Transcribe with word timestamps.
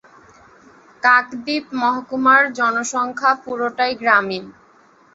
কাকদ্বীপ 1.03 1.65
মহকুমার 1.81 2.41
জনসংখ্যা 2.57 3.31
পুরোটাই 3.43 3.93
গ্রামীণ। 4.01 4.43